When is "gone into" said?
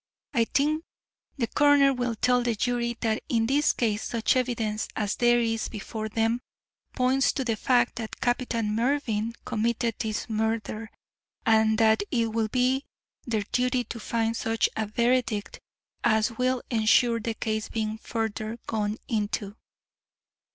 18.65-19.55